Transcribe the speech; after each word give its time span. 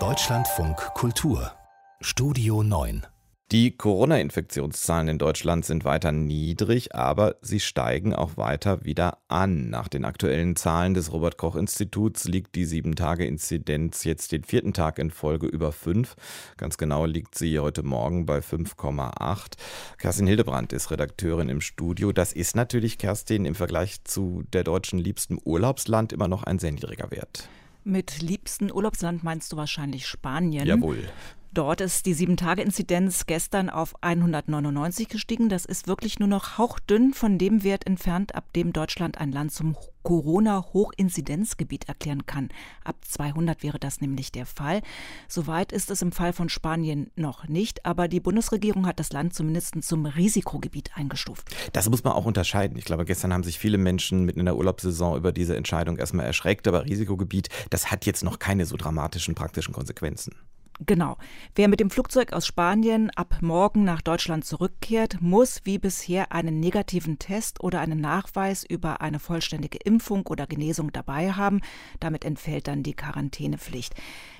Deutschlandfunk 0.00 0.76
Kultur 0.94 1.52
Studio 2.00 2.64
9 2.64 3.06
die 3.52 3.76
Corona-Infektionszahlen 3.76 5.06
in 5.06 5.18
Deutschland 5.18 5.64
sind 5.64 5.84
weiter 5.84 6.10
niedrig, 6.10 6.94
aber 6.94 7.36
sie 7.40 7.60
steigen 7.60 8.12
auch 8.12 8.36
weiter 8.36 8.84
wieder 8.84 9.18
an. 9.28 9.70
Nach 9.70 9.86
den 9.86 10.04
aktuellen 10.04 10.56
Zahlen 10.56 10.94
des 10.94 11.12
Robert 11.12 11.36
Koch 11.36 11.54
Instituts 11.54 12.24
liegt 12.24 12.56
die 12.56 12.66
7-Tage-Inzidenz 12.66 14.02
jetzt 14.02 14.32
den 14.32 14.42
vierten 14.42 14.72
Tag 14.72 14.98
in 14.98 15.12
Folge 15.12 15.46
über 15.46 15.70
5. 15.70 16.16
Ganz 16.56 16.78
genau 16.78 17.04
liegt 17.04 17.36
sie 17.36 17.60
heute 17.60 17.84
Morgen 17.84 18.26
bei 18.26 18.38
5,8. 18.38 19.52
Kerstin 19.98 20.26
Hildebrand 20.26 20.72
ist 20.72 20.90
Redakteurin 20.90 21.50
im 21.50 21.60
Studio. 21.60 22.10
Das 22.10 22.32
ist 22.32 22.56
natürlich, 22.56 22.98
Kerstin, 22.98 23.44
im 23.44 23.54
Vergleich 23.54 24.02
zu 24.02 24.42
der 24.52 24.64
deutschen 24.64 24.98
liebsten 24.98 25.38
Urlaubsland 25.44 26.12
immer 26.12 26.26
noch 26.26 26.42
ein 26.42 26.58
sehr 26.58 26.72
niedriger 26.72 27.12
Wert. 27.12 27.48
Mit 27.84 28.22
liebsten 28.22 28.72
Urlaubsland 28.72 29.22
meinst 29.22 29.52
du 29.52 29.56
wahrscheinlich 29.56 30.06
Spanien. 30.06 30.66
Jawohl. 30.66 31.08
Dort 31.54 31.80
ist 31.80 32.06
die 32.06 32.16
7-Tage-Inzidenz 32.16 33.26
gestern 33.26 33.70
auf 33.70 33.94
199 34.02 35.08
gestiegen. 35.08 35.48
Das 35.48 35.64
ist 35.64 35.86
wirklich 35.86 36.18
nur 36.18 36.28
noch 36.28 36.58
hauchdünn 36.58 37.14
von 37.14 37.38
dem 37.38 37.62
Wert 37.62 37.86
entfernt, 37.86 38.34
ab 38.34 38.52
dem 38.54 38.72
Deutschland 38.72 39.18
ein 39.18 39.30
Land 39.30 39.52
zum 39.52 39.76
Corona-Hochinzidenzgebiet 40.02 41.86
erklären 41.86 42.26
kann. 42.26 42.48
Ab 42.82 42.96
200 43.02 43.62
wäre 43.62 43.78
das 43.78 44.00
nämlich 44.00 44.32
der 44.32 44.46
Fall. 44.46 44.82
Soweit 45.28 45.70
ist 45.70 45.92
es 45.92 46.02
im 46.02 46.10
Fall 46.10 46.32
von 46.32 46.48
Spanien 46.48 47.12
noch 47.14 47.46
nicht, 47.46 47.86
aber 47.86 48.08
die 48.08 48.18
Bundesregierung 48.18 48.84
hat 48.84 48.98
das 48.98 49.12
Land 49.12 49.32
zumindest 49.32 49.80
zum 49.84 50.06
Risikogebiet 50.06 50.90
eingestuft. 50.96 51.54
Das 51.72 51.88
muss 51.88 52.02
man 52.02 52.14
auch 52.14 52.24
unterscheiden. 52.24 52.76
Ich 52.76 52.84
glaube, 52.84 53.04
gestern 53.04 53.32
haben 53.32 53.44
sich 53.44 53.60
viele 53.60 53.78
Menschen 53.78 54.24
mitten 54.24 54.40
in 54.40 54.46
der 54.46 54.56
Urlaubssaison 54.56 55.16
über 55.16 55.30
diese 55.30 55.56
Entscheidung 55.56 55.98
erstmal 55.98 56.26
erschreckt, 56.26 56.66
aber 56.66 56.84
Risikogebiet, 56.84 57.48
das 57.70 57.92
hat 57.92 58.06
jetzt 58.06 58.24
noch 58.24 58.40
keine 58.40 58.66
so 58.66 58.76
dramatischen 58.76 59.36
praktischen 59.36 59.72
Konsequenzen. 59.72 60.34
Genau. 60.80 61.16
Wer 61.54 61.68
mit 61.68 61.78
dem 61.78 61.88
Flugzeug 61.88 62.32
aus 62.32 62.46
Spanien 62.48 63.10
ab 63.10 63.38
morgen 63.42 63.84
nach 63.84 64.02
Deutschland 64.02 64.44
zurückkehrt, 64.44 65.20
muss 65.20 65.60
wie 65.62 65.78
bisher 65.78 66.32
einen 66.32 66.58
negativen 66.58 67.20
Test 67.20 67.62
oder 67.62 67.80
einen 67.80 68.00
Nachweis 68.00 68.64
über 68.64 69.00
eine 69.00 69.20
vollständige 69.20 69.78
Impfung 69.84 70.26
oder 70.26 70.48
Genesung 70.48 70.90
dabei 70.90 71.32
haben. 71.32 71.60
Damit 72.00 72.24
entfällt 72.24 72.66
dann 72.66 72.82
die 72.82 72.94
Quarantänepflicht. 72.94 73.94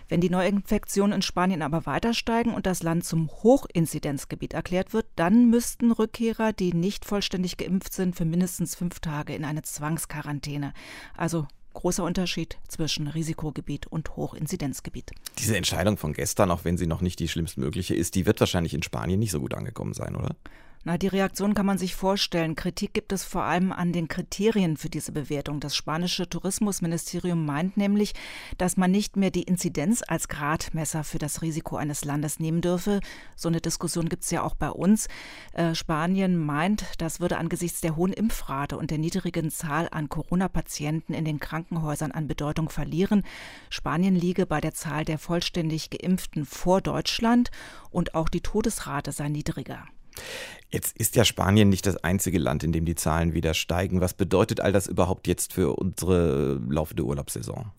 Wenn 0.08 0.20
die 0.20 0.28
Neuinfektionen 0.28 1.14
in 1.14 1.22
Spanien 1.22 1.62
aber 1.62 1.86
weiter 1.86 2.12
steigen 2.12 2.52
und 2.52 2.66
das 2.66 2.82
Land 2.82 3.04
zum 3.04 3.30
Hochinzidenzgebiet 3.30 4.54
erklärt 4.54 4.92
wird, 4.92 5.06
dann 5.14 5.48
müssten 5.48 5.92
Rückkehrer, 5.92 6.52
die 6.52 6.74
nicht 6.74 7.04
vollständig 7.04 7.56
geimpft 7.58 7.92
sind, 7.92 8.16
für 8.16 8.24
mindestens 8.24 8.74
fünf 8.74 8.98
Tage 8.98 9.34
in 9.34 9.44
eine 9.44 9.62
Zwangsquarantäne. 9.62 10.74
Also 11.16 11.46
großer 11.74 12.02
Unterschied 12.02 12.58
zwischen 12.68 13.08
Risikogebiet 13.08 13.86
und 13.86 14.16
Hochinzidenzgebiet. 14.16 15.10
Diese 15.38 15.56
Entscheidung 15.56 15.98
von 15.98 16.12
gestern, 16.14 16.50
auch 16.50 16.64
wenn 16.64 16.78
sie 16.78 16.86
noch 16.86 17.00
nicht 17.00 17.18
die 17.18 17.28
schlimmstmögliche 17.28 17.94
ist, 17.94 18.14
die 18.14 18.26
wird 18.26 18.40
wahrscheinlich 18.40 18.74
in 18.74 18.82
Spanien 18.82 19.20
nicht 19.20 19.32
so 19.32 19.40
gut 19.40 19.54
angekommen 19.54 19.92
sein, 19.92 20.16
oder? 20.16 20.34
Na, 20.86 20.98
die 20.98 21.08
Reaktion 21.08 21.54
kann 21.54 21.64
man 21.64 21.78
sich 21.78 21.94
vorstellen. 21.94 22.56
Kritik 22.56 22.92
gibt 22.92 23.10
es 23.12 23.24
vor 23.24 23.44
allem 23.44 23.72
an 23.72 23.94
den 23.94 24.06
Kriterien 24.06 24.76
für 24.76 24.90
diese 24.90 25.12
Bewertung. 25.12 25.58
Das 25.58 25.74
spanische 25.74 26.28
Tourismusministerium 26.28 27.46
meint 27.46 27.78
nämlich, 27.78 28.12
dass 28.58 28.76
man 28.76 28.90
nicht 28.90 29.16
mehr 29.16 29.30
die 29.30 29.44
Inzidenz 29.44 30.02
als 30.06 30.28
Gradmesser 30.28 31.02
für 31.02 31.16
das 31.16 31.40
Risiko 31.40 31.76
eines 31.76 32.04
Landes 32.04 32.38
nehmen 32.38 32.60
dürfe. 32.60 33.00
So 33.34 33.48
eine 33.48 33.62
Diskussion 33.62 34.10
gibt 34.10 34.24
es 34.24 34.30
ja 34.30 34.42
auch 34.42 34.54
bei 34.56 34.68
uns. 34.68 35.08
Äh, 35.54 35.74
Spanien 35.74 36.36
meint, 36.36 36.84
das 36.98 37.18
würde 37.18 37.38
angesichts 37.38 37.80
der 37.80 37.96
hohen 37.96 38.12
Impfrate 38.12 38.76
und 38.76 38.90
der 38.90 38.98
niedrigen 38.98 39.50
Zahl 39.50 39.88
an 39.90 40.10
Corona-Patienten 40.10 41.14
in 41.14 41.24
den 41.24 41.40
Krankenhäusern 41.40 42.12
an 42.12 42.28
Bedeutung 42.28 42.68
verlieren. 42.68 43.22
Spanien 43.70 44.14
liege 44.14 44.44
bei 44.44 44.60
der 44.60 44.74
Zahl 44.74 45.06
der 45.06 45.18
vollständig 45.18 45.88
Geimpften 45.88 46.44
vor 46.44 46.82
Deutschland 46.82 47.50
und 47.90 48.14
auch 48.14 48.28
die 48.28 48.42
Todesrate 48.42 49.12
sei 49.12 49.30
niedriger. 49.30 49.86
Jetzt 50.74 50.98
ist 50.98 51.14
ja 51.14 51.24
Spanien 51.24 51.68
nicht 51.68 51.86
das 51.86 51.98
einzige 51.98 52.36
Land, 52.36 52.64
in 52.64 52.72
dem 52.72 52.84
die 52.84 52.96
Zahlen 52.96 53.32
wieder 53.32 53.54
steigen. 53.54 54.00
Was 54.00 54.12
bedeutet 54.12 54.58
all 54.58 54.72
das 54.72 54.88
überhaupt 54.88 55.28
jetzt 55.28 55.52
für 55.52 55.76
unsere 55.76 56.60
laufende 56.68 57.04
Urlaubssaison? 57.04 57.70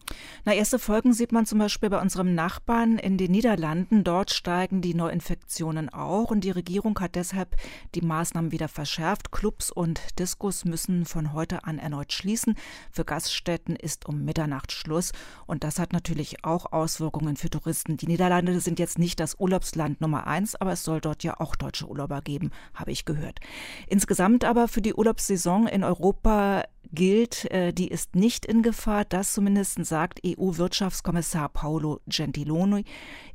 Na, 0.45 0.53
erste 0.53 0.79
Folgen 0.79 1.11
sieht 1.11 1.33
man 1.33 1.45
zum 1.45 1.59
Beispiel 1.59 1.89
bei 1.89 1.99
unserem 1.99 2.33
Nachbarn 2.35 2.97
in 2.97 3.17
den 3.17 3.31
Niederlanden. 3.31 4.05
Dort 4.05 4.31
steigen 4.31 4.79
die 4.79 4.93
Neuinfektionen 4.93 5.89
auch 5.89 6.31
und 6.31 6.45
die 6.45 6.51
Regierung 6.51 6.97
hat 7.01 7.15
deshalb 7.15 7.57
die 7.95 8.01
Maßnahmen 8.01 8.53
wieder 8.53 8.69
verschärft. 8.69 9.29
Clubs 9.29 9.71
und 9.71 9.99
Diskos 10.17 10.63
müssen 10.63 11.03
von 11.03 11.33
heute 11.33 11.65
an 11.65 11.79
erneut 11.79 12.13
schließen. 12.13 12.55
Für 12.91 13.03
Gaststätten 13.03 13.75
ist 13.75 14.05
um 14.05 14.23
Mitternacht 14.23 14.71
Schluss 14.71 15.11
und 15.47 15.65
das 15.65 15.79
hat 15.79 15.91
natürlich 15.91 16.45
auch 16.45 16.71
Auswirkungen 16.71 17.35
für 17.35 17.49
Touristen. 17.49 17.97
Die 17.97 18.07
Niederlande 18.07 18.57
sind 18.61 18.79
jetzt 18.79 18.99
nicht 18.99 19.19
das 19.19 19.35
Urlaubsland 19.37 19.99
Nummer 19.99 20.27
eins, 20.27 20.55
aber 20.55 20.71
es 20.71 20.85
soll 20.85 21.01
dort 21.01 21.25
ja 21.25 21.41
auch 21.41 21.57
deutsche 21.57 21.89
Urlauber 21.89 22.21
geben 22.21 22.51
habe 22.85 22.91
ich 22.91 23.05
gehört. 23.05 23.39
Insgesamt 23.87 24.45
aber 24.45 24.67
für 24.67 24.81
die 24.81 24.93
Urlaubssaison 24.93 25.65
in 25.65 25.83
Europa 25.83 26.65
gilt, 26.93 27.49
äh, 27.51 27.73
die 27.73 27.87
ist 27.87 28.15
nicht 28.15 28.45
in 28.45 28.61
Gefahr. 28.61 29.05
Das 29.05 29.33
zumindest 29.33 29.83
sagt 29.83 30.21
EU-Wirtschaftskommissar 30.23 31.49
Paolo 31.49 31.99
Gentiloni. 32.05 32.85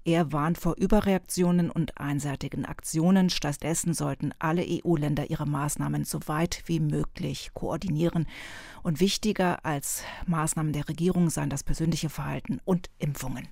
Er 0.04 0.32
warnt 0.32 0.56
vor 0.56 0.76
Überreaktionen 0.76 1.68
und 1.68 1.98
einseitigen 1.98 2.64
Aktionen. 2.64 3.28
Stattdessen 3.28 3.92
sollten 3.92 4.32
alle 4.38 4.64
EU-Länder 4.64 5.28
ihre 5.30 5.46
Maßnahmen 5.46 6.04
so 6.04 6.20
weit 6.26 6.62
wie 6.66 6.78
möglich 6.78 7.50
koordinieren. 7.52 8.26
Und 8.84 9.00
wichtiger 9.00 9.64
als 9.66 10.04
Maßnahmen 10.26 10.72
der 10.72 10.88
Regierung 10.88 11.28
seien 11.28 11.50
das 11.50 11.64
persönliche 11.64 12.08
Verhalten 12.08 12.60
und 12.64 12.88
Impfungen. 12.98 13.48